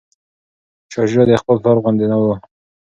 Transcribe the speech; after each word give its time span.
شاه 0.91 1.07
شجاع 1.11 1.25
د 1.27 1.31
خپل 1.41 1.57
پلار 1.61 1.77
غوندې 1.83 2.05
نه 2.11 2.17
و. 2.19 2.23